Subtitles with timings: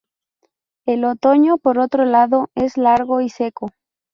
[0.87, 3.69] El otoño, por otro lado, es largo y seco.